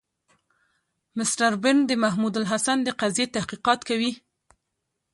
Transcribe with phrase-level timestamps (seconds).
[1.17, 4.11] مسټر برن د محمودالحسن د قضیې تحقیقات کوي.